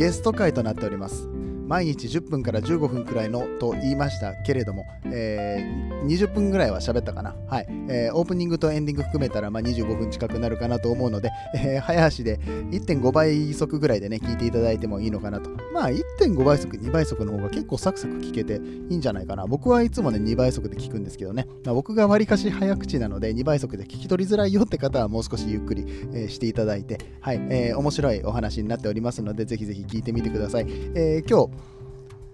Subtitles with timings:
[0.00, 1.28] ゲスト会となっております。
[1.70, 7.36] 毎日10分から15分くらいのと言いましたけれども、えー、20分ぐらいは喋ったかな。
[7.46, 7.66] はい。
[7.88, 15.48] えー、オープニングとエンディング含めたら、まあ、25分近くなるかなと思うので、えー、早足で1.5倍速ぐらいでね、聞いていただいてもいいのかなと。
[15.72, 19.46] まあ、1.5倍速、2倍速の方が結構サクサク聞けていいんじゃないかな。
[19.46, 21.46] 僕はいつもね、2倍速で聞くんですけどね。
[21.64, 27.36] まあ、僕がわりかし早口なので、2倍速で聞き取りづらいよって方はもう少しゆっくり、えー、していただいて、はい。
[27.48, 30.66] えー、面白いお話になっておりますので、ぜひぜひ聞いてみてください。
[30.96, 31.59] えー、今日、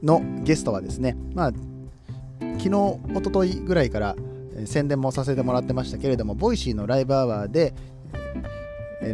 [0.03, 1.53] のゲストはですね、まあ、
[2.59, 2.71] 昨日、
[3.15, 4.17] おとといぐらいから
[4.65, 7.75] 宣伝もさせてもらってましたけれども、 Voicyのライブアワーで、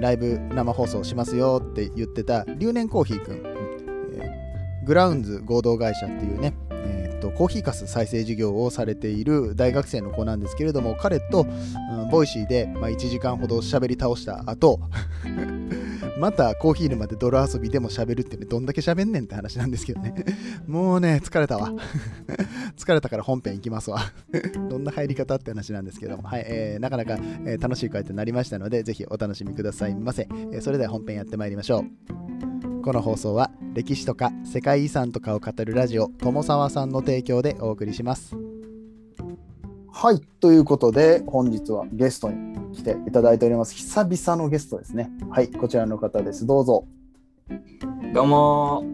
[0.01, 3.43] ライブ生放送しますよって言ってた、留年コーヒーくん、
[4.85, 6.55] GROUNDS合同会社っていうね、
[7.23, 11.47] とコーヒーかす再生事業をされている大学生の子なんですけれども、彼と、
[12.01, 14.81] うん、 Voicyで、まあ、1時間ほど喋り倒した後
[16.19, 20.15] またコーヒー沼で泥遊びでも喋るってね、どんだけ喋んねんって話なんですけどね。
[20.67, 21.73] もうね、疲れたわ。
[22.77, 24.01] 疲れたから本編行きますわ。
[24.69, 30.29] どんな入り方って話なんですけども、はい、えー、なかなか、えー、楽しい回となりましたので、ぜひお楽しみくださいませ。
[30.53, 32.83] えー、それでは本編やってまいりましょう。
[32.83, 38.37] この放送は歴史とか世界遺産とかを語るラジオ友沢さんの提供でお送りします。
[39.91, 43.75] はい、ということで本日はゲストに来ていただいております。
[43.75, 45.11] 久々のゲストですね。
[45.31, 46.47] はい、こちらの方です。
[46.47, 46.87] どうぞ。
[48.13, 48.85] どうも、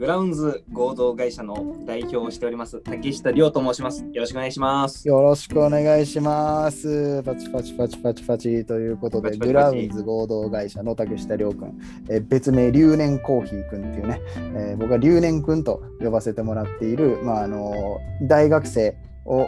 [0.00, 4.02] グラウンズ合同会社の代表をしております、竹下亮と申します。
[4.02, 5.06] よろしくお願いします。
[5.06, 7.22] よろしくお願いします。
[7.22, 11.78] パチパチパチパチパチということで、グラウンズ合同会社の竹下亮君、
[12.08, 14.22] え別名、留年コーヒー君っていうね、
[14.56, 18.96] えー、僕は留年君と呼ばせてもらっている、まあ、あの大学生
[19.26, 19.46] を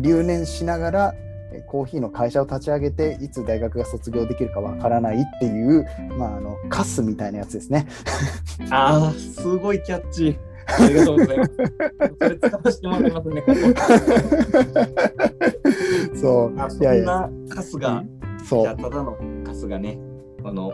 [0.00, 1.14] 留年しながら、
[1.60, 5.84] コーヒーの会社を立ち上げていつ大学が卒業できるかわからないっていう、
[6.16, 7.86] まあ、あのカスみたいなやつですね。
[8.70, 10.38] ああ、すごいキャッチ。
[10.66, 11.50] ありがとうございます。
[12.20, 13.44] それ使わせてもらいますね。
[16.14, 16.60] そう。
[16.60, 18.02] あそんなカスが、
[18.44, 18.64] そう。
[18.64, 19.98] ただのカスがね、
[20.44, 20.72] あの、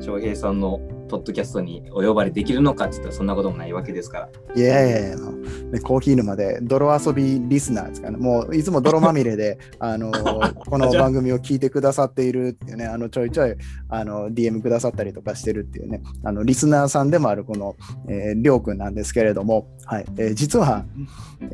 [0.00, 4.28] 翔平さんのポッドキャストにお呼ばれできるのかって言ったらそんなこともないわけですから。
[4.54, 13.54] いやいやいや、ね、コーヒー沼で泥遊びリスナーですからね、もういつも泥まみれで あのこの番組を聞いてくださっているっていうね、あのちょいちょい
[13.88, 17.76] あの DM くださったりとかしてるっていうね、あのリスナーさんでもあるこの、
[18.08, 20.84] えー、りょうくんなんですけれども、はいえー、実は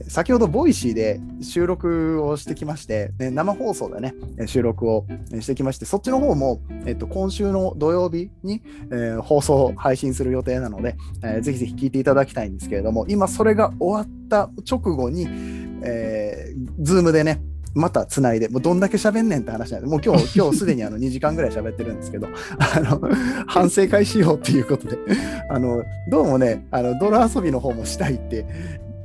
[0.07, 4.15] 先ほど Voicyで収録をしてきまして、ね、生放送でね、
[4.47, 5.07] 収録を
[5.41, 15.27] してきまして、そっちの方も、えっと、今週の土曜日に、えー、放送送、配信する予定なので、えー、ぜひぜひ聞いていただきたいんですけれども、今それが終わった直後に、
[15.83, 17.41] えー、ズームでね、
[17.75, 22.29] またつないで、もうどんだけ喋んねんって話なんで、もう今日、 今日すでにあの2時間ぐらい喋ってるんですけど、
[22.59, 23.01] あの、
[23.47, 24.99] 反省会しようっていうことで、
[25.49, 28.45] あの、どうもね、あの、泥遊びの方もしたいって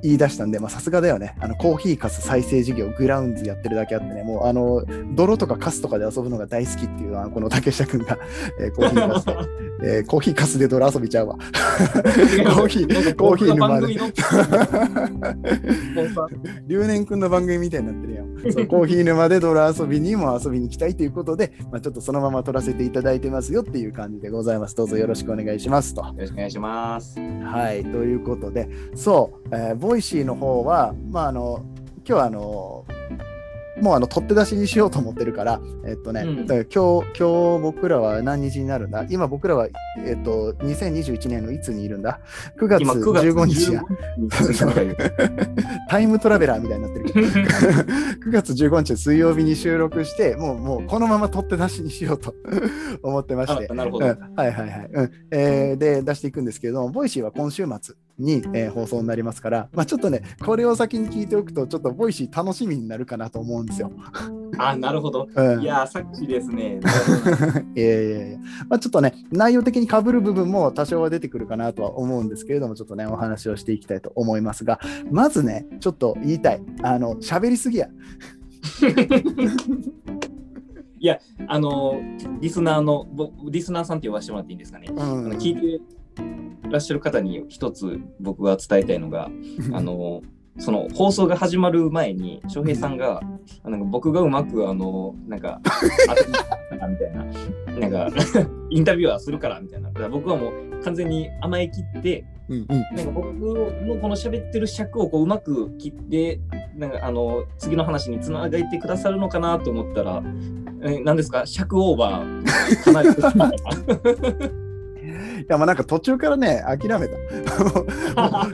[0.04, 1.38] 言い出したんで、さすがだよね。
[1.40, 4.84] あのコーヒーかす再生事業、グラウンズやってるだけあってね、もうあの
[5.16, 8.18] 泥とかカスとかで遊ぶのが大好きっていうのは、この竹下君が、
[8.60, 9.38] えー、コーヒーかすで、
[9.98, 11.38] えー、コーヒーかすで泥遊びちゃうわ。
[11.38, 13.94] コーヒー、コーヒー沼で。
[16.68, 18.34] 留年君の番組みたいになってるやん。
[18.52, 24.76] そうコーヒー沼で泥遊びにも遊びに行きたいということで、まあ、ちょっとそのまま撮らせていただいてますよっていう感じでございます。
[24.76, 26.02] どうぞよろしくお願いしますと。
[26.02, 27.20] よろしくお願いします。
[27.20, 31.64] はい、ということで、そう、えー、 Voicyの方は、まあ、あの
[31.98, 32.84] 今日はあの
[33.80, 39.06] もうあの取って出しにしようと思ってるから、えっとね、うん、今日、今日僕らは何日になるんだ？
[39.10, 39.68] 今僕らは、
[40.06, 42.22] えっと、2021年のいつにいるんだ
[42.60, 43.84] ?9 月15日や。
[45.90, 52.34] タイムトラベラーみたいになってるけど、9月15日水曜日に収録して、もう、もうこのまま取って出しにしようと
[53.04, 53.74] 思ってまして。
[53.74, 54.36] なるほど、うん。
[54.36, 54.90] はいはいはい。
[54.92, 63.92] うんえー、で、出していくんですけど、 Voicyは今週末に、えー、放送になりますから、まあ、ちょっとね、これを先に聞いておくと、ちょっと Voicy楽しみになるかなと思うんですよ。
[64.58, 65.28] あ、なるほど。
[65.34, 66.80] うん、いや、さっきですね。
[67.76, 68.38] いやいやいや、
[68.70, 74.80] まあ、ちょっとね、内容的にかぶる部分も多少は出てくるかなとは思うんですけれども、ちょっとね、お話をしていきたいと思いますが、
[75.12, 76.62] まずね、ちょっと言いたい。
[76.84, 77.88] あの、喋りすぎや。
[81.00, 82.00] いや、あの、
[82.40, 83.06] リスナーの、
[83.50, 84.88] リスナーさんって呼ばせてもらっていいんですかね。
[84.90, 85.82] うん、聞いて
[86.70, 89.30] らっしゃる方に一つ僕が伝えたいのが、
[89.74, 90.22] あの、
[90.60, 93.22] その放送が始まる前に翔平さんが、
[93.64, 95.60] うん、なんか僕がうまくあのなんか
[96.72, 97.26] みたいな。
[97.80, 98.10] なんか
[98.70, 99.90] インタビュアーするからみたいな。
[99.90, 106.40] だから僕はもう完全に甘えきって、うんうん、なんか僕のこの喋ってる尺をこううまく切って
[106.76, 110.22] なんかあの次の話につなげてくださるのかなと思ったら
[110.84, 111.48] え何ですか？
[111.48, 112.44] 尺オーバー。
[112.84, 114.63] かなり
[115.42, 117.18] いやまあなんか途中からね諦めた。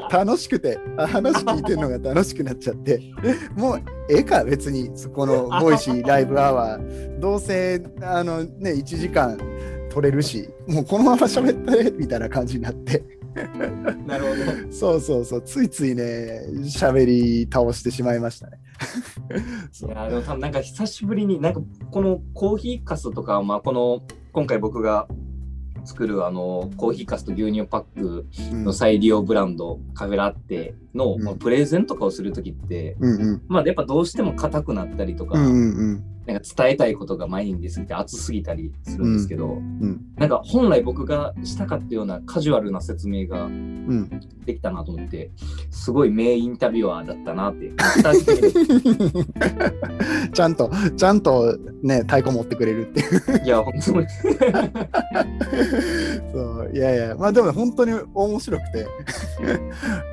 [0.18, 3.02] 楽しくて話聞いてるのが楽しくなっちゃって。
[3.56, 4.92] もうええか別に。
[4.96, 7.20] そこの Voicyライブアワー。
[7.20, 9.38] どうせあのね1時間
[9.90, 13.04] 取れるしもうこのまま喋ってみたいな感じになって。
[14.06, 14.74] なるほど。
[14.74, 15.42] そうそうそう。
[15.42, 18.60] ついついね喋り倒してしまいましたね。
[19.32, 21.62] いやでも多分なんか久しぶりになんか
[21.92, 24.02] このコーヒーかすとかまあこの
[24.32, 25.08] 今回僕が
[25.84, 36.04] 作るあのコーヒーかすと牛乳パックの再利用ブランド、うん、カフェラッテの、うん、プレゼンとかをする時って、うんうん、まあやっぱどうしても硬くなったりとか、うんうんうん
[36.34, 39.56] なんか伝えたいことが前に出すぎて熱すぎたりするんですけど、うんう
[39.88, 43.50] ん、なんか本来僕がしたかったようなカジュアルな説明が
[44.46, 45.32] できたなと思って、
[45.72, 47.72] すごい名インタビュアーだったなって。
[50.32, 53.02] ちゃんと、ちゃんとね、太鼓持ってくれるって
[53.44, 54.08] いや、本当に。
[56.32, 58.88] そういやいや、まあでも本当に面白くて、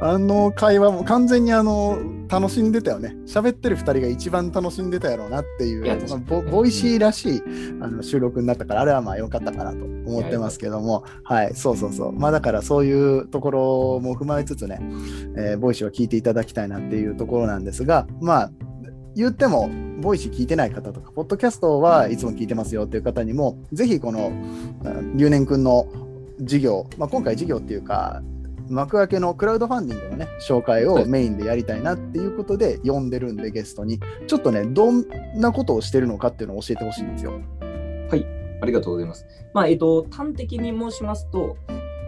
[0.01, 1.99] あの会話も完全にあの
[2.29, 3.17] 楽しんでたよね。
[3.27, 5.87] 喋ってる2人が一番楽しんでたやろうなっていう。
[6.09, 7.43] まあ、ボ Voicyらしい
[7.81, 12.13] あの収録になったから、あれはまあ良かったかなと思ってますけども、はい、そうそうそう。
[12.13, 14.81] まあだからそういうところも踏まえつつね、
[15.37, 18.51] えー、 Voicyは聞いていただきたいなっていうところなんですが、まあ、
[19.17, 19.71] 言っても、
[20.01, 24.31] Voicy聞いてない方とか、ポッドキャストはいつも聞いてますよっていう方にも、ぜひこの、
[25.17, 25.89] 留年くんの
[26.41, 28.23] 事業、まあ、今回事業っていうか、
[28.69, 34.01] 幕開けのクラウドファンディングのね、紹介をメインでやりたいなっていうことで呼んでるんで、ゲストに。
[34.27, 35.05] ちょっとね、どん
[35.35, 37.41] なことをしてるのかっていうのを教えてほしいんですよ。
[38.11, 38.27] はい、
[38.61, 39.27] ありがとうございます。
[39.53, 41.57] まあ、えっ、と、端的に申しますと、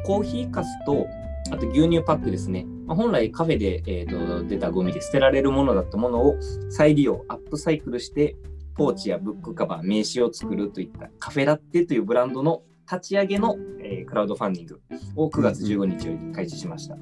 [0.04, 1.06] コーヒーかすと、
[1.50, 2.66] あと牛乳パックですね。
[2.86, 6.36] まあ、本来カフェで、えーと、出たゴミで捨てられるものだったものを
[6.70, 8.36] 再利用、アップサイクルして、
[8.74, 14.80] ポーチやブックカバー、名刺を作るといったカフェラッテというブランドの立ち上げの、えー、クラウドファンディング
[15.16, 16.96] を9月15日より開始しました。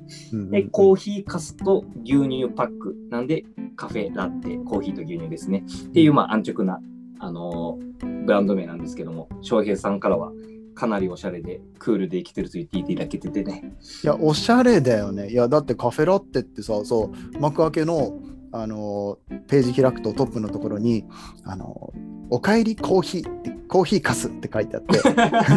[0.50, 3.44] で、コーヒーかすと牛乳パックなんで、
[3.76, 5.64] カフェラテ、コーヒーと牛乳ですね。
[5.88, 6.80] っていう、まあ、安直な、
[7.20, 10.32] あのー、ブランド名なんですけども、翔平さんからは、
[10.74, 13.74] かなりおしゃれでクールで生きてると言っていただけててね。
[14.04, 15.30] いや、おしゃれだよね。
[15.30, 18.20] いや、だってカフェラテってさ、そう、幕開けの
[18.52, 21.04] あのページ開くとトップのところに
[21.44, 21.92] 「あの
[22.30, 25.00] おかえりコーヒー」ってコーヒーかすって書いてあって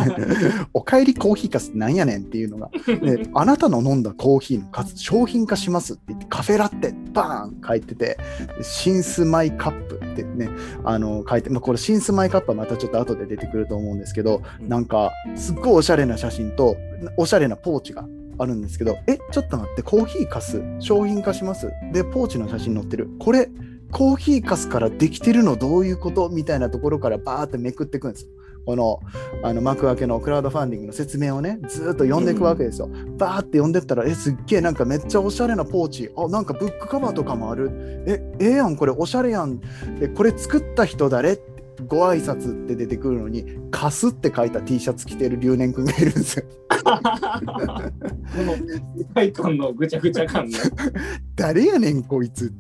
[0.74, 8.18] おかえりコーヒーかすってなんやねんっていうのがであなたの飲んだコーヒーのかす商品化しますって言ってカフェラテバーン書いてて
[8.62, 10.50] シンスマイカップってね
[10.84, 16.78] あの書いて、まあ、これシンスマイカップはまたちょっと後で出てくると思うんですけどなんかすっごいおしゃれな写真と
[17.18, 18.06] おしゃれなポーチが
[18.40, 21.72] あるんですけど、え、ちょっと待って、コーヒーかす、商品化します？
[21.94, 23.10] で、ポーチの写真載ってる。
[23.20, 23.50] これ、
[23.92, 25.56] コーヒーかすからできてるの？
[25.56, 26.30] どういうこと？
[26.30, 28.30] みたいなところからバーってめくっていくんですよ。
[28.66, 29.00] この
[29.42, 32.90] あの幕開けのクラウドファンディングの説明をね、ずっと読んでいくわけですよ。
[33.18, 36.12] バーって読んでったら、え、すっげえなんかめっちゃおしゃれなポーチ。
[36.16, 37.72] あ、なんかブックカバーとかもある？
[38.06, 39.60] え、ええやん、これおしゃれやん。
[40.02, 41.40] え、これ作った人誰？
[41.88, 46.46] ご挨拶って出てくるのに、かすって書いた T シャツ着てる留年君がいるんですよ。
[48.36, 50.58] この世界観のぐちゃぐちゃ感ね。
[51.36, 52.54] 誰やねん、こいつ。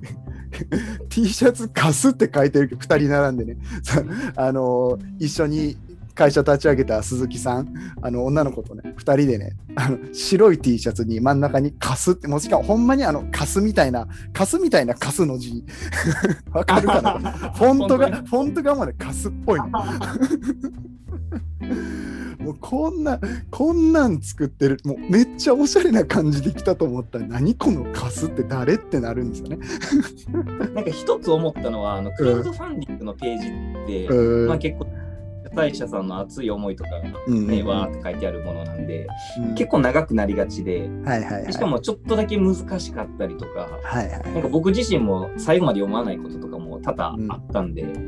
[1.10, 3.58] T シャツかすって書いてる2人並んでね。
[4.36, 5.78] あの一緒に
[6.20, 15.64] 会社立ち上げた鈴木さん、あの女の子とね、2人でね、あの白い T シャツに真ん中にカスって、もしかもほんまにあのカスみたいな、カスみたいなカスの字、
[16.52, 17.12] わかるかな？
[17.56, 19.70] フォントが、フォントがまでカスっぽいの。
[22.50, 23.20] もうこんな、
[23.52, 29.60] こんなん作ってる、もうめっちゃおしゃれな感じで来たと思ったら、何このカスって誰ってなるんですよね。
[30.74, 34.88] なんか一つ思ったのは、あのクラウドファンディングのページって、うん、まあ結構、
[35.50, 39.08] 主催者さんの熱い思いとかがね、うんうん、わーって書いてあるものなんで、
[39.40, 48.00] うん、結構長くなりがちで、はいはいはい、しかもちょっとだけ難しかったりとか、はいはい、なんか僕自身も最後まで読まないこととかも多々あったんで、うんうん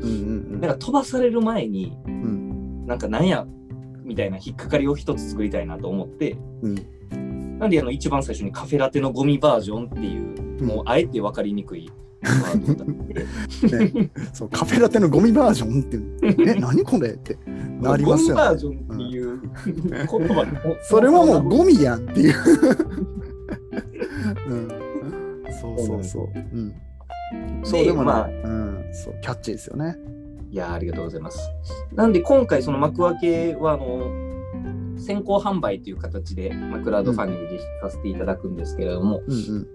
[0.54, 3.46] うん、なんか飛ばされる前に、うん、なんかなんや
[4.12, 11.90] みたいな引っかかりを一つ作りたいなと思って、うん、なんであの一番最初にカフェラテのゴミバージョンっていう、もうあえて分かりにくい
[12.20, 15.96] ね、そうカフェラテのゴミバージョンって、
[16.50, 17.38] え、何これって。
[17.80, 19.40] なりますよ、ね、ゴミバージョンっていう
[19.90, 22.34] 言葉がそれはもうゴミやんっていう、
[24.46, 24.68] うん、
[25.58, 26.74] そうそうそう、うん、
[27.64, 28.28] そうでもまあ。
[28.28, 29.96] うん、そうキャッチーですよね
[30.52, 31.50] いやーありがとうございます。
[31.94, 39.66] なんで今回その幕開けはあの先行販売という形で、まあ、クラウドファンディング実施させていただくんですけれども、うんうん。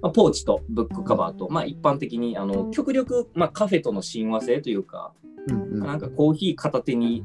[0.00, 5.12] まあ、ポーチとブックカバーと、まあ、一般的にあの極力、まあ、カフェとの親和性というか、
[5.48, 5.80] うんうん。
[5.80, 7.24] なんかコーヒー片手に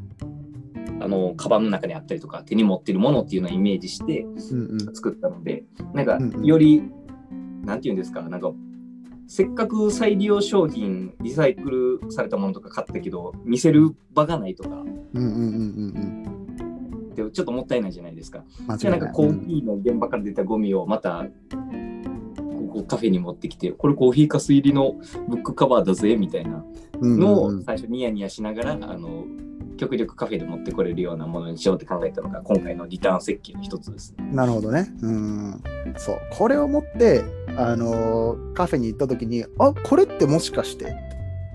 [1.00, 4.96] あのカバンの中にあったりとか手に持ってるものっていうのをイメージしてうんうん。
[4.96, 6.46] 作ったのでなんかうんうん。
[6.46, 6.82] より、
[7.64, 8.52] なんていうんですかなんか
[9.28, 11.70] せっかく再利用商品リサイク
[12.02, 14.70] ルされたものとか買ったけど見せる場がないとか。
[14.70, 15.34] うんうんうん
[16.34, 16.38] うん
[17.24, 18.44] ってちょっともったいないじゃないですか。
[18.78, 24.96] じなんかコーヒーの現場から出たゴミをまたここカフェに持ってきてこれコーヒーかす入りの
[25.28, 26.64] ブックカバーだぜみたいな
[27.02, 29.26] うんのを最初ニヤニヤしながらあの
[29.78, 34.30] 極力カフェで持ってこれるようなものにしようって考えたのが今回のリターン設計の一つですね。
[34.34, 34.92] なるほどね。
[35.02, 35.64] うん。
[35.98, 36.20] そう。
[36.32, 37.24] これを持って、
[37.58, 40.94] あのーカフェに行った時に、あこれってもしかして、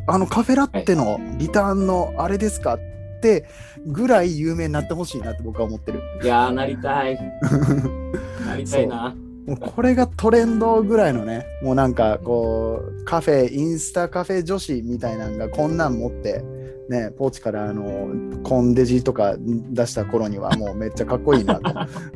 [0.06, 2.74] あのカフェラッテのリターンのあれですか？
[2.74, 2.78] っ
[3.22, 3.46] て
[3.86, 6.00] ぐらい有名になってほしいなって僕は思ってる。
[6.22, 7.18] いやーなりたい。
[8.46, 9.14] なりたいな。
[9.46, 16.44] もうこれがトレンドぐらいのね、もうなんかこう、カフェ、インスタカフェ女子みたいなのがこんなん持って、
[16.88, 18.10] ね、ポーチからあの
[18.42, 21.70] コンデジとか出した頃にはもうめっちゃかっこいいなと。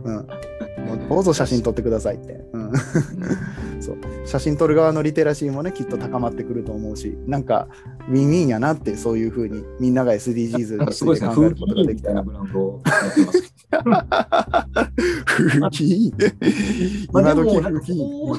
[0.04, 0.26] うん、
[1.08, 2.34] どうぞ写真撮ってくださいって。
[2.52, 2.72] うん。
[3.80, 3.96] そう。
[4.26, 7.68] 写真撮る側のリテラシーもねきっと高まってくると思うしなんか
[8.08, 12.22] ウィンウィンやなってそういうふうにみんなが SDGs についすごい考えることが紀できたら。
[12.22, 13.54] みたいなブランドをやってます。
[15.26, 16.12] 風紀
[17.12, 18.38] まあ今時でもなんか風紀こ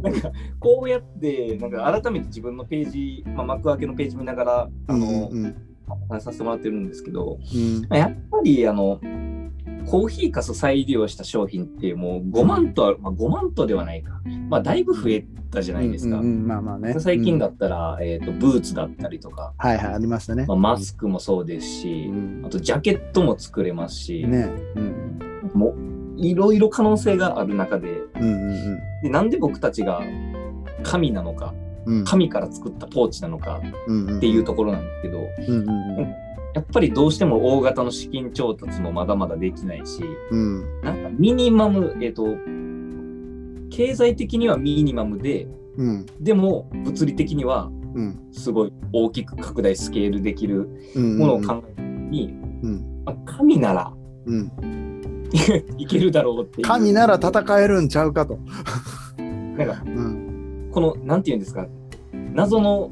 [0.00, 7.96] う なんかこうやってなんか改めて自分のページ、まあ、幕開けのページ見ながらあの、うんうんお話しさせてもらってるんですけどうん。
[7.96, 9.00] やっぱりあの
[9.86, 16.18] コーヒーかす再利用した商品ってもう5万とは、まあ、5万とではないか、まあ、だいぶ増えたじゃないですか。
[16.18, 16.94] うんうんうんまあまあね。
[16.98, 20.44] 最近だうんったら、えー、とブーツだったりとか、はいはいありましたね。
[20.46, 22.42] まあ、マスクもそうですし、うん。
[22.46, 24.50] あとジャケットも作れますし、ね。
[24.76, 25.20] うん。
[25.54, 27.88] もういろいろ可能性がある中で
[28.20, 28.78] うんうん。
[29.02, 30.02] でなんで僕たちが
[30.82, 31.54] 神なのか
[31.86, 32.04] うん。
[32.04, 35.18] 神から作ったポーチなのかうんっていうところなんですけど
[36.54, 40.80] やっぱりどうしても大型の資金調達もまだまだできないしうん。
[40.82, 42.24] なんかミニマムえっ、と
[43.70, 45.46] 経済的にはミニマムで
[45.76, 46.06] うん。
[46.20, 48.18] でも物理的にはうん。
[48.32, 53.02] すごい大きく拡大スケールできるうんものを考えた時に、うん。
[53.06, 53.92] あ神なら
[54.26, 54.52] うん。
[55.78, 56.66] いけるだろうっていう。
[56.66, 58.38] 神なら戦えるんちゃうかと。
[59.18, 60.29] なんかうん
[60.72, 61.66] このなんていうんですか？
[62.34, 62.90] 謎の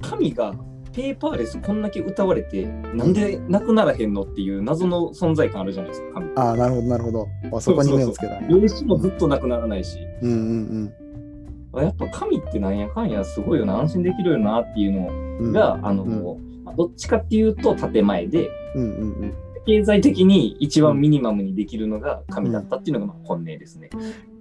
[0.00, 0.54] 神が
[0.92, 6.30] ペーパーレスこんだけ歌われてなんでなくならへんのっていう謎の存在感あるじゃないですか神。
[6.36, 7.26] ああなるほどなるほど。
[7.56, 8.40] あそこに目をつけた。
[8.40, 9.98] ね名詞もずっとなくならないし。
[10.22, 10.92] うんうん
[11.74, 13.78] あやっぱ神ってなんやかんやすごいよな。
[13.78, 15.08] 安心できるよなっていうの
[15.40, 15.52] うん。
[15.52, 16.64] が、あの、うん。
[16.64, 18.50] まあどっちかっていうと建前で。
[18.74, 19.34] うんうんうん
[19.66, 23.90] 経済的に一番ミニマムにできるのが神だったっていうのがまあ本音ですね。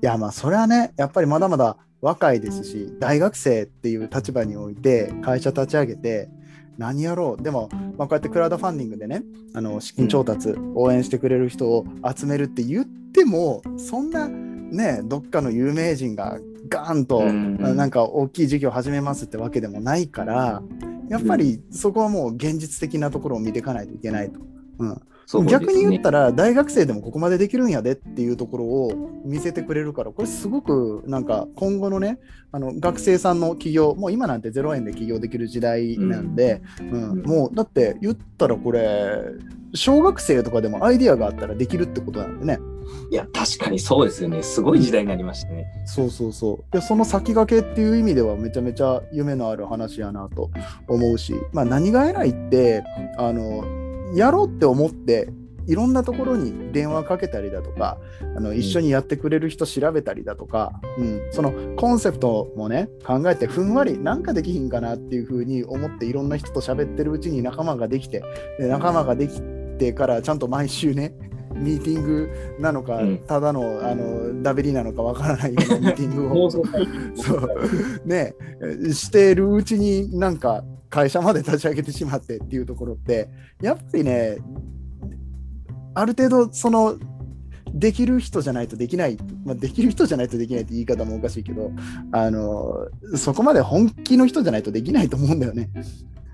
[0.02, 6.30] いやまあそれはねやっぱりまだまだ若いですし大学生っていう立場において会社立ち上げて
[6.78, 7.44] 何やろう。
[7.44, 9.24] でも、まあ、こうやってクラウドファンディングでね
[9.54, 11.86] あの資金調達、応援してくれる人を
[12.16, 17.58] 集めるって言ってもそんなねどっかの有名人がガーンと、うん。
[17.76, 20.64] なんか大きい事業始めますってわけでもないから
[21.10, 24.40] やっぱりそこはもう現実的なところを見ていかないといけないと。
[24.80, 25.02] うん、
[25.32, 28.92] そうね逆に言ったら大学生でもここまでできるんやでっていうところを
[29.24, 32.20] 見せてくれるからこれすごくなんか今後のね
[32.52, 37.12] あの学生さんの起業もう今なんて0円で起業できる時代なんで、うん。
[37.12, 37.22] うん。
[37.22, 39.22] もうだって言ったらこれ
[39.74, 42.60] 小学生とかでもアイディアがあったらできるってことなんでね。
[43.10, 44.44] いや確かにそうですよね。
[44.44, 45.66] すごい時代になりましたね。
[45.86, 46.74] そうそうそう。
[46.74, 50.50] でその先駆けっていう意味ではめちゃめちゃ夢のある話やなと
[50.90, 52.84] 思うし、まあ、何が偉いって
[53.18, 53.64] あの
[54.14, 55.30] やろうって思って
[55.68, 57.98] いろんなところに電話かけたりだとか
[58.36, 68.24] あの一緒にやってくれる人調べたりだとか、うんそのコンセプトもね考えてふんわりなんかできひんかなっていうふうに思っていろんな人と喋ってるうちに仲間ができて
[68.60, 69.42] で仲間ができ
[69.78, 71.14] てからちゃんと毎週ね
[71.56, 73.18] ミーティングなのか、うん。
[73.20, 76.66] ただのあのダベリなのかわからないようなミーティングを そう。
[78.06, 78.34] ね
[78.94, 83.30] してるうちになんか会社まで立ち上げてしまってっていうところって
[83.62, 84.38] やっぱりね
[85.96, 86.98] ある程度その
[87.74, 91.72] できる人じゃないとできない、まあ、できる人じゃないとできないって言い方もおかしいけど
[92.12, 95.70] あのそこまで本気の人じゃないとできないと思うんだよね。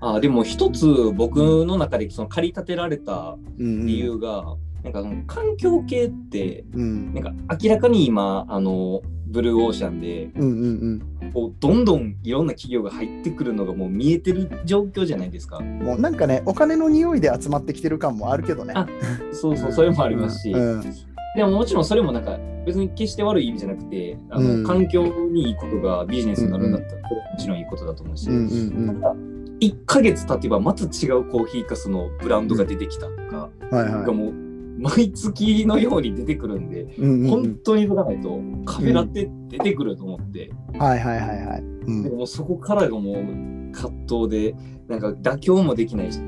[0.00, 15.58] あでも一つ僕の中でその駆り立てられた理由が、なんかその環境系って、うんなんか明らかに今あのブルーオーシャンでうんうんこうどんどんいろんな企業が入ってくるのがもう見えてる状況じゃないですか。
[15.58, 18.72] うんもうなんかねお金の匂いで集まってきてる感もあるけどね。
[18.74, 18.86] あ
[19.32, 20.80] そうそうそれもありますし、うん。
[21.36, 24.64] でももちろんそれもなんか別に決して悪い意味じゃなくてあの、うん。
[24.64, 29.14] 環境にいいことがビジネスになるんだったら、これはもちろんいいことだと思うし、うんうんただ
[29.60, 34.04] 1ヶ月経てばまた違うコーヒーかすのブランドが出てきたとか、うんはいはい。
[34.04, 34.47] がもう
[34.78, 41.60] 毎月のように出てくるんで、うんうんう本ん当に動かないとカフェラテ出てくると思って、はいはいはいはい。
[41.60, 42.02] うん。
[42.04, 44.54] でもそこからがもう葛藤で
[44.86, 46.20] なんか妥協もできないし、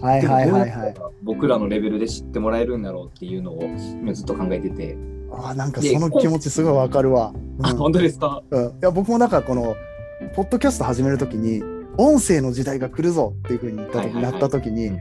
[0.00, 4.96] はいはいはい僕らのレベルで知ってもらえるんだろうっていうのを今ずっと考えてて、
[5.32, 7.66] あなんかその気持ちすごいわかるわ、うん。
[7.66, 8.42] あ本当ですか？
[8.50, 9.76] うん、いや僕もだからこの
[10.34, 11.62] ポッドキャスト始めるときに
[11.96, 14.32] 音声の時代が来るぞっていうふうに言った時はいはいはい。
[14.32, 14.98] なった時に、うん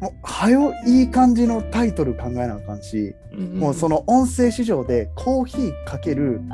[0.00, 3.14] もうはよいい感じのタイトル考えなあかんし、
[3.54, 6.48] もうそのの音声市場でコーヒーかけるん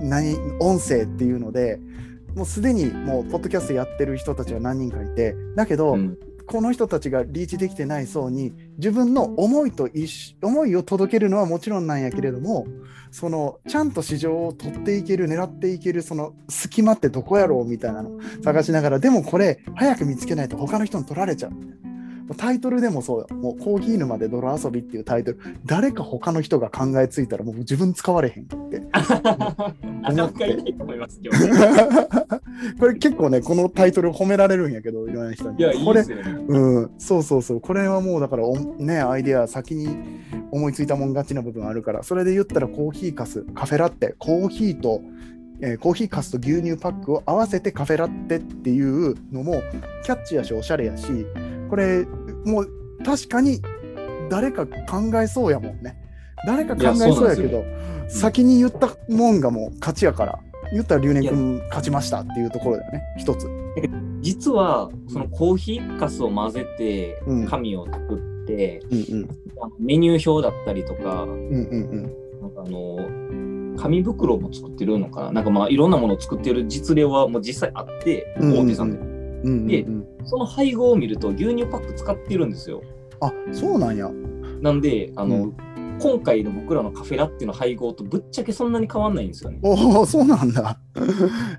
[0.00, 1.80] 何音声っていうので
[2.34, 9.90] もうすでにもうポッドキャストやってる人たちは何人かいてだけど、うんこの人たちがリーチできてない層に自分の思いと
[10.42, 12.66] 思いを届けるのはもちろんなんやけれども
[13.10, 21.52] そのちゃんと市場を取っていける狙っていけるその隙間ってどこやろうみたいなの探しながらでもこれ早く見つけないと他の人に取られちゃう。
[22.36, 23.26] タイトルでもそうよ。
[23.30, 28.80] もうコーヒー沼で泥遊びっていうタイトル、誰か他の人が考えついたらもう自分使われへんって。
[28.92, 32.08] なかなかいないと思いますけどね。
[32.78, 35.58] これ結構ね、このタイトル褒められるんやけど、いろんな人に。
[35.58, 36.02] いや、これ。
[36.02, 37.60] うん、そうそうそう。
[37.60, 39.88] これはもうだからお、ね、アイデア先に
[40.50, 45.00] 思いついたもん勝ちな部分あるから、それで言ったらコーヒーかす、カフェラテ、コーヒーと、
[45.60, 49.60] えーコーヒーかすと牛乳パックを合わせてカフェラテっていうのも
[50.04, 51.26] キャッチやし、おしゃれやし、
[51.68, 52.06] これ、
[52.44, 52.68] もう
[53.04, 53.60] 確かに
[54.30, 54.72] 誰か考
[55.20, 55.96] えそうやもんね。
[56.46, 57.64] 誰か考えそうやけど、
[58.08, 60.38] 先に言ったもんがもう勝ちやから、
[60.72, 63.48] 言ったら留年君勝ちましたっていうところだよね、一つ。
[64.20, 69.28] 実は、そのコーヒーかすを混ぜてうん、紙を作って、うんうん。
[69.78, 72.98] メニュー表だったりとか、うんうんなんかあの、
[73.76, 79.07] 紙袋も作ってるのかななんかまあいろんなものを作ってる実例はもう実際あって、うんうんうん大手さんで。
[79.44, 80.06] うんうんでうん。
[80.24, 82.82] その配合を見ると牛乳パック使ってるんですよ。
[83.20, 84.10] あそうなんや。
[84.60, 85.54] なんで、あの、う
[86.00, 89.58] 今回の僕らのカフェラッテの配合とぶっちゃけそんなに変わんないんですよね。
[89.62, 90.78] おお、そうなんだ。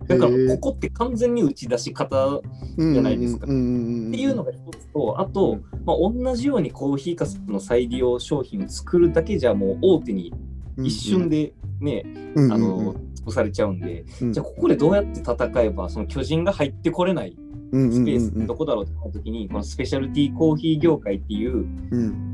[0.07, 2.41] だからここって完全に打ち出し方っ
[2.77, 10.33] じじゃないですかうんうんうん、ていうのが一つと、あと、うんまあ、同じようにコーヒーかすの再利用商品を作るだけじゃもう大手に
[10.77, 12.03] 一瞬でね、
[12.35, 22.25] うん、あの潰されちゃうんで、うんじゃあここでどうやって戦えばその巨人が入ってこれないうんスペースうんどこだろうってなった時に、このスペシャルティーコーヒー業界っていううん。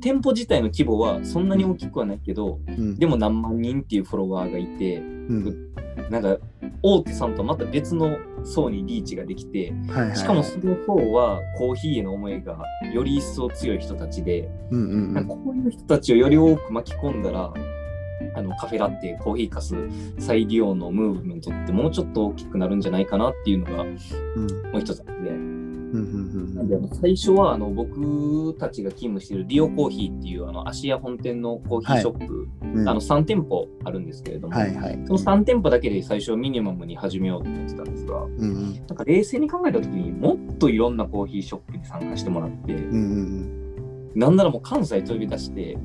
[0.00, 2.98] 店舗自体の規模はそんなに大きくはないけど、うん。
[2.98, 5.72] でも何万人っていうフォロワーがいて、うん。
[6.10, 6.38] なんか
[6.82, 10.16] 大手さんとまた別の層にリーチができて、はいはいはい。
[10.16, 12.58] しかもその層はコーヒーへの思いが
[12.92, 15.14] より一層強い人たちで、うんうん。
[15.14, 17.52] なんかこういう人たちをより多く巻き込んだら、
[18.34, 19.74] あのカフェラテ、コーヒーかす
[20.18, 23.90] 再利用のムーブメントってもうちょっと大きくなるんじゃないかなっていうのがも
[24.36, 24.76] うん。
[24.76, 25.12] う一つあって、
[26.54, 32.88] なんで最初はあの僕たちが勤務しているリオコーヒーっていうあの芦屋本店のコーヒーショップ、うんうん。
[32.88, 34.98] あの3店舗あるんですけれども、はいはい。
[35.06, 38.74] その3店舗だけで最初ミニマムに始めようと思ってたんですが、うんうん。
[38.74, 42.96] なんか冷静に考えた時にもっといろんなコーヒーショップに参加してもらって、うんう
[44.16, 44.18] ん。
[44.18, 45.78] なんならもう関西飛び出して、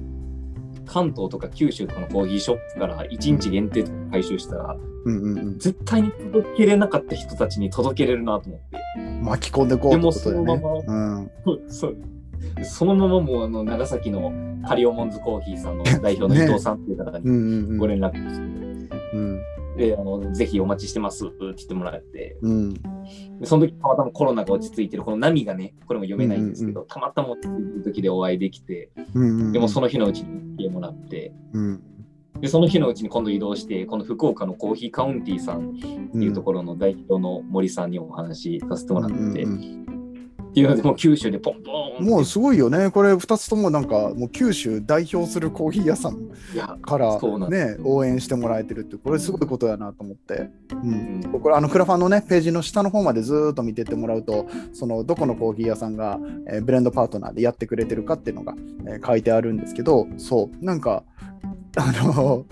[0.92, 4.76] 関東とか九州とかのコーヒーショップから1日限定とか回収したら、
[5.06, 5.58] うんうんうん。
[5.58, 8.78] 絶対に届けれなかった人たちに届けれるなと思って。
[9.24, 10.58] 巻き込んでこうってことだよね。
[10.58, 11.32] でもそうん。
[11.72, 11.98] そう。
[12.64, 14.34] そのままもうあの長崎の
[14.68, 17.78] カリオモンズコーヒーさんの代表の伊藤さんっていう方に うんうんうん。
[17.78, 19.40] ご連絡して、うん
[19.78, 22.74] であのぜひお待ちしてますって言ってもらって、うん。
[22.74, 22.82] で
[23.46, 31.84] その時たまたまコロナが落ち着いてるこの波がね、これも読めないんですけど、たまたま落ち着いてる時でお会いできて、うんうんでもその日のうちに来てもらって、うん。
[32.40, 39.44] でその日のうちに今度移動して、この福岡のコーヒーカウンティーさんっていうところの代表の森さんにお話しさせてもらって、うんう
[39.88, 40.01] ん
[40.52, 42.92] っていうのでもう九州でポンポンもうすごいよね。
[42.92, 46.30] これ2つともなんかもう九州代表するコーヒー屋さん
[46.82, 47.18] から
[47.50, 51.22] ね応援してもらえてるってこれすごいことやなと思って、うん。
[51.24, 51.42] うん。
[51.42, 58.54] これあのクラファンのねページの下の方までずーっと見てってもらうとそのどこのコーヒー屋さんが、えーブレンドパートナーでやってくれてるかっていうのが、
[58.88, 60.66] えー書いてあるんですけどそう。
[60.66, 61.04] なんか
[61.78, 62.46] あの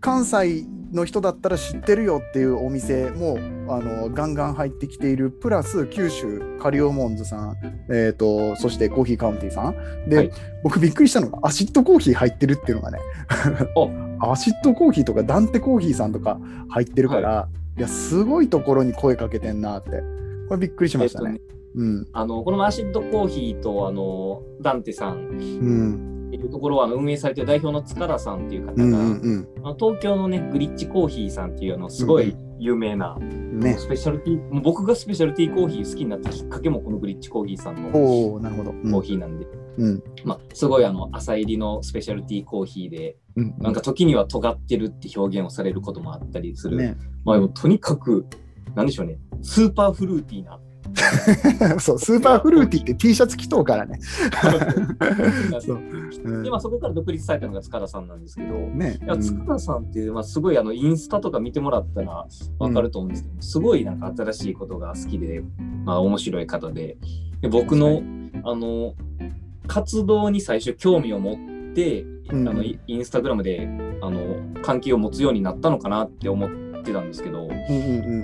[0.00, 5.30] 関西の人だったら知ってるよっていうお店もあのガンガン入ってきている。
[5.30, 7.56] プラス九州カリオモンズさん、
[7.88, 10.08] えー、とそしてコーヒーカウンティさん。
[10.08, 10.30] で、はい。
[10.62, 12.98] 僕びっくりしたのがアシッドコーヒー入ってるっていうのがね。
[14.20, 17.48] アシッドコーヒーとかダンテコーヒーさんとか入ってるから、
[17.78, 20.02] い、やすごいところに声かけてんなって。
[20.48, 21.32] これびっくりしましたね。
[21.34, 22.06] えっとうん。
[22.12, 25.16] あのこのアシッドコーヒーとあのダンテさん。
[25.16, 33.76] うんっていうところは運営されている代表の塚田さんっていう方が、うんうん東京のねグリッチコーヒーさんっていうあのすごい有名な、うんね。
[33.78, 39.46] スペシャルティーもう僕がスペシャルティーコーヒー好きになったきっかけもこのグリッチコーヒーさんのコーヒーなんで、
[39.78, 40.02] うん。
[40.24, 48.26] まあ、すごいあの朝入りのスペシャルティーコーヒーでうんなんか時には尖ってるって表現をされることもあったりする、ね、まあとにかく
[48.74, 49.18] なんでしょうね。
[49.42, 50.58] スーパーフルーティーな
[51.80, 53.98] そうスーパーフルーティーって T シャツ着とうからね。
[55.60, 55.80] そう
[56.24, 56.38] う。
[56.38, 56.42] ん。
[56.42, 58.98] で、まあ、そこから独立されたのが塚田さんなんですけど、ね。
[59.02, 62.26] いや塚田さんっていう、まあ、すごいあのインスタとか見てもらったら
[62.58, 65.42] 分かると思うんですけど、すごいなんか新しいことが好きで、
[65.84, 66.98] まあ、面白い方で。
[67.40, 68.02] で僕の
[68.44, 68.94] あの
[69.66, 71.32] 活動に最初興味を持
[71.70, 72.48] って、うん。
[72.48, 73.68] あのイインスタグラムで
[74.00, 74.20] あの
[74.62, 77.48] 関係を持つようになったのかなって思ってたんですけど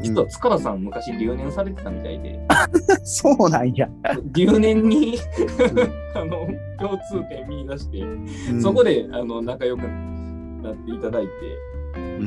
[0.03, 2.39] 実は塚田さん昔留年されてたみたいで。
[3.05, 3.89] そうなんや。
[4.33, 5.19] 留年に
[6.15, 8.63] あの共通点見出してうん。
[8.63, 11.29] そこであの仲良くなっていただいて、
[11.71, 11.76] うん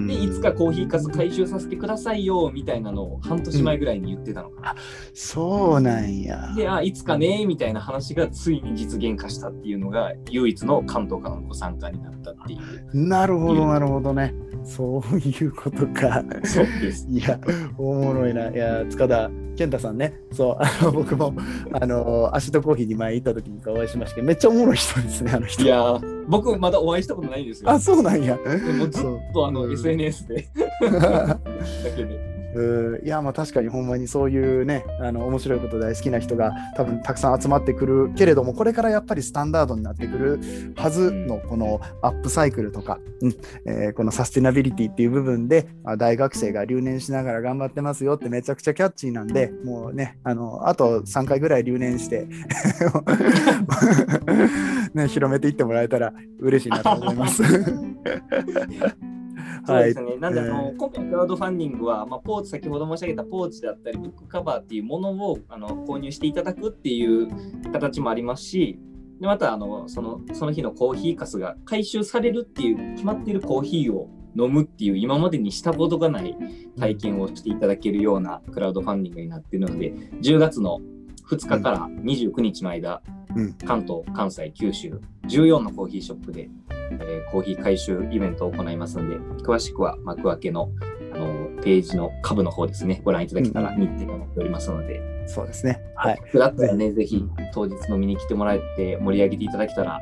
[0.08, 4.75] でいつかコーヒーかす回収させてくださいよみたいなのを半年前ぐらいに言ってたのかな。
[5.13, 6.53] そうなんや。
[6.55, 13.08] で、あ、いつかねみたいな話がついに実現化したっていうのが唯一の関東からのご参加になったっていう。
[13.08, 14.34] なるほどなるほどね。
[14.63, 16.23] そういうことか。
[16.43, 17.08] そうです。
[17.10, 17.39] いや、
[17.77, 18.49] おもろいな。
[18.49, 19.29] いや、塚田
[19.60, 20.13] 健太さんね。
[20.32, 21.34] そう、あの 僕も、
[21.74, 25.63] あの、アシッドコーヒーに前行った時にお会いしましたけど、めっちゃおもろい人ですね、あの人。
[25.63, 27.69] いやー、僕まだお会いしたことないんですよ。
[27.69, 28.38] あ、そうなんや。
[28.38, 30.48] でもずっとあのうん SNS で
[30.82, 31.39] だ
[31.98, 32.38] けで。
[33.03, 43.35] いやまあ確かにほんまにそういうねあの面白いこと大好きな人が多分たくさん集まってくるけれどもこれからやっぱりスタンダードになってくるはずのこのアップサイクルとか、うん
[43.65, 52.27] えーこのサステナビリティっていう部分であ大学生が留年しながら頑張ってますよってめちゃくちゃキャッチーなんでもうねあのあと3回ぐらい留年して
[54.93, 57.43] ね、広めていってもらえたら嬉しいなと思います。
[59.65, 60.17] そうですね。
[60.17, 67.28] なんで、あのえー今回のクラウドファンディングは、まあ、ポーチ、先ほど申し上げたポーチだったり、ブックカバーっていうものをあの購入していただくっていう
[67.72, 68.80] 形もありますし、
[69.19, 76.38] でまたあのその、その日のコーヒーかすが回収されるっていう決まっているコーヒーを飲むっていう今までにしたことがない
[76.78, 79.91] 体験をしていただけるようなクラウドファンディングになっているので、
[80.22, 80.80] 10月の
[81.30, 83.18] 2日から29日の間、うん
[83.65, 86.50] 関東、関西、九州、14のコーヒーショップで、
[86.92, 90.72] えーコーヒー回収イベントを行いますので、詳しくは幕開けの
[91.13, 95.80] あのページの下部の方ですね、ご覧いただけたら日程が載っておりますので、そうですね。
[95.96, 96.20] はい。
[96.34, 100.00] だったらね、ぜひ当日飲みに来てもらって盛り上げていただけたら、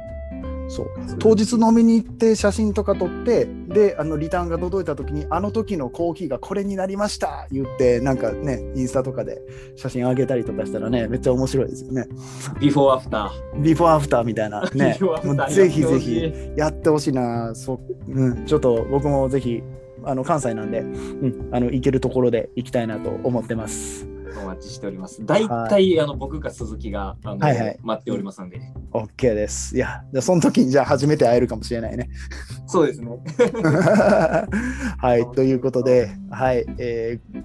[0.68, 0.88] そう。
[1.20, 9.42] 当日飲みに行って写真とか撮ってであのリターンが届いた時にあの時のコーヒーがこれになりました言ってなんかねインスタとかで
[9.76, 12.08] 写真あげたりとかしたらねめっちゃ面白いですよね。
[12.60, 13.62] ビフォーアフター。
[13.62, 14.98] ビフォーアフターみたいな ね
[15.50, 16.34] ぜひぜひい。
[16.56, 17.54] やってほしいな。
[17.56, 19.62] そう、うん、ちょっと僕もぜひ
[20.04, 24.08] あの関西なんで、うん、あの行けるところで行きたいなと思ってます
[24.42, 25.26] お待ちしております。
[25.26, 27.80] 大体、あの僕か鈴木があの、はいはい。
[27.82, 28.62] 待っておりますので、
[28.92, 29.76] OK です。
[29.76, 32.10] いやじゃあその時にじゃあ初めて会えるかもしれないね。
[32.66, 33.08] そうですね。
[34.98, 37.44] はい、ということで、はい、えー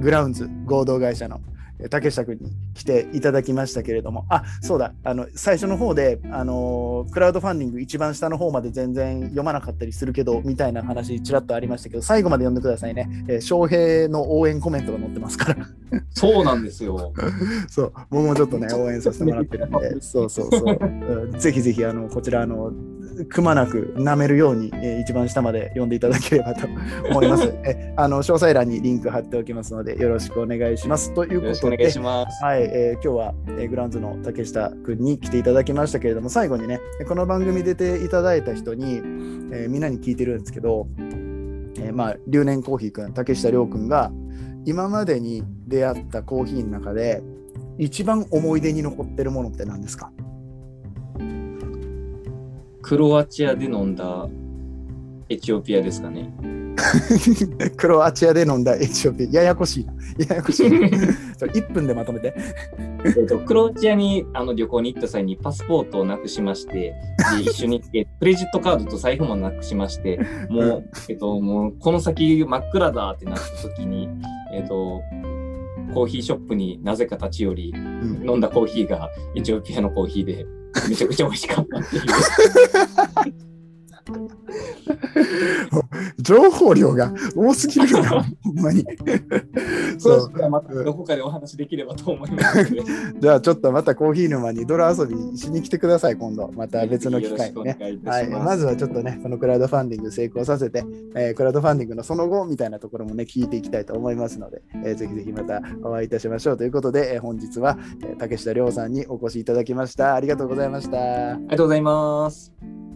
[0.00, 1.53] グラウンズ合同会社のえー
[1.90, 13.08] 竹下君に来ていただきましたけれども、あそうだ、あの最初の方で、あのークラウドファンディング一番下の方まで全然読まなかったりするけど、みたいな話、ちらっとありましたけど、最後まで読んでくださいね。
[13.28, 15.66] えー翔平の応援コメントが載ってますから、
[16.10, 17.12] そうなんですよ。
[17.68, 21.38] そう、僕もちょっとね、応援させてもらってるんで、 そうそうそう、うん。
[21.38, 22.72] ぜひぜひ、あのこちら、あの、
[23.28, 26.66] くまなく舐めるように、えー一番下まで読んでいただければと
[27.10, 27.54] 思います。
[27.64, 31.12] えあの詳細欄にリンク貼っておきますので、よろしくお願いします。
[31.14, 32.42] ということで、します。
[32.44, 38.96] はい、えー今日は、えーグラウンズの竹下くんに来ていただきましたけれども、最後にね、この番組出ていただいた人に、
[39.52, 40.86] えーみんなに聞いてるんですけど、
[41.78, 44.10] えーまあ、留年コーヒーくん、竹下涼くんが、
[44.64, 47.22] 今までに出会ったコーヒーの中で、
[47.78, 50.10] 一番思い出に残ってるものって何ですか？
[52.84, 54.28] クロアチアで飲んだ
[55.30, 56.30] エチオピアですかね。
[57.78, 59.36] クロアチアで飲んだエチオピア。
[59.36, 59.94] ややこしいな。
[60.28, 60.86] ややこしいな。
[61.38, 62.34] それ1分でまとめて。
[63.06, 66.94] えっと、クロアチアにあの旅行に行った際にパスポートをなくしまして、で
[67.48, 70.20] 一緒に行って、クレジットカードと財布もなくしまして、
[70.50, 74.10] もう、えっと、もうこの先真っ暗だってなった時に、
[74.52, 75.00] えっと、
[75.94, 78.28] コーヒーショップになぜか立ち寄り、ん。
[78.28, 80.44] 飲んだコーヒーがエチオピアのコーヒーで、
[80.88, 82.02] めちゃくちゃ美味しかったっていう。
[86.18, 88.84] 情報量が多すぎるなほんまに
[89.98, 92.64] そうまたどこかでお話できればと思います
[93.20, 98.28] じゃあちょっとまたコーヒー沼に泥遊びしに来てください今度また別の機会にねはい。
[98.28, 110.14] まずはちょっとね、このクラウドファンディング成功させて、えークラウドファンディングのその後みたいなところもね、聞いていきたいと思いますので、えーぜひぜひまたお会いいたしましょうということで、えー本日は、えー竹下亮さんにお越しいただきました。
[110.14, 111.32] ありがとうございました。
[111.32, 112.93] ありがとうございます。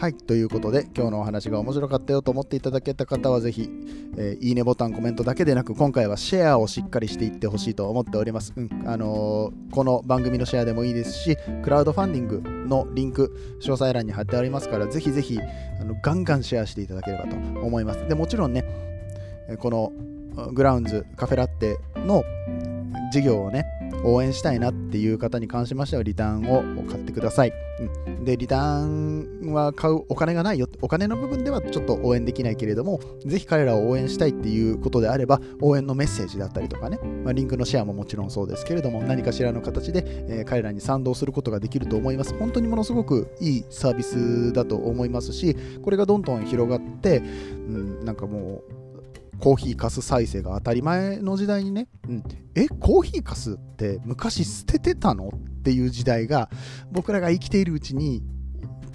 [0.00, 3.68] はい、ということで、今日のお話が面白かったよと思っていただけた方は、ぜひ、
[4.16, 8.52] えーいいねボタン、コメントだけでなく、今回はシェアをしっかりしていってほしいと思っております。
[8.56, 15.36] うんあのーこの番組のシェアでもいいですし、クラウドファンディングのリンク、詳細欄に貼ってありますから、ぜひぜひ
[15.80, 18.06] あのガンガンシェアしていただければと思います。
[18.06, 18.64] でもちろんね、
[19.58, 19.92] この
[20.52, 22.22] グラウンズカフェラッテの
[23.12, 23.64] 事業をね、
[24.04, 27.52] 応援したいなっていう方に関しましては、リターンを買ってください。
[28.04, 42.34] うんで、リターンは買うお金がないよ、お金の部分ではちょっと応援できないけれども、ぜひ彼らを応援したいっていうことであれば、応援のメッセージだったりとかね、まあ、リンクのシェアももちろんそうですけれども、何かしらの形で、えー彼らに賛同することができると思います。
[42.38, 55.28] 本当にものすごくいいサービスだと思いますし、これがどんどん広がって、うん、なんかもう、コーヒーかす再生が当たり前の時代にね、うん、え、コーヒーかすって昔捨ててたの？
[55.28, 56.48] っていう時代が
[56.90, 58.22] 僕らが生きているうちに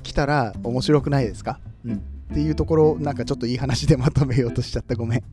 [0.02, 1.98] 来たら面白くないですか、うん、っ
[2.34, 4.96] ていうところなんかちょっといい話でまとめようとしちゃった。
[4.96, 5.24] ごめん。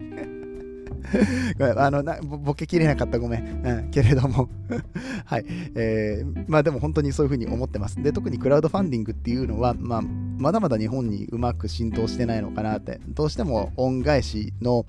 [1.79, 3.19] あのなボケきれなかった。
[3.19, 4.51] ごめん、うん、けれども。
[5.25, 8.03] はい、えーまあでも本当にそういうふうに思ってます。
[8.03, 13.01] で特にクラウドファンディングっていうのは、まあ、まだまだ日本にうまく浸透してないのかなって。
[13.09, 14.85] どうしても恩返しの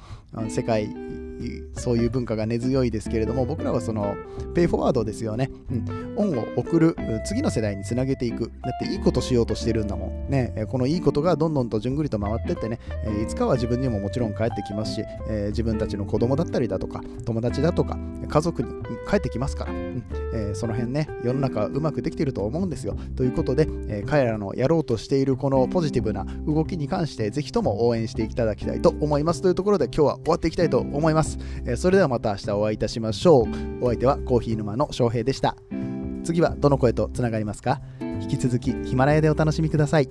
[0.50, 0.94] 世界
[1.74, 4.16] そういう文化が根強いですけれども僕らはその
[4.54, 5.86] ペイフォワードですよね、うん、
[6.18, 8.52] 恩を送る次の世代につなげていく。
[8.62, 10.30] だっていいことしようとしてるんだもん。
[10.30, 10.66] ね。
[10.70, 12.80] このいいことがどんどんとじゅんぐりと回ってってね、
[13.24, 15.04] いつかは自分にももちろん帰ってきますし、
[15.48, 18.70] 自分たちの子供だったりだとか友達だとか家族に
[19.10, 20.04] 帰ってきますから、うん。
[20.54, 22.96] その辺ね世の中うまくできてると思うんですよ。
[23.16, 29.42] ということで、彼らのやろうとしているこのポジティブな動きに関してぜひとも応援していただきたいと思います。
[29.42, 31.31] というところで今日は終わっていきたいと思います、
[31.66, 33.84] えそれではまた明日お会いいたしましょう。
[33.84, 35.56] お相手はコーヒー沼の翔平でした。
[36.24, 37.82] 次はどの声とつながりますか？
[38.22, 40.10] 引き続きヒマラヤでお楽しみください。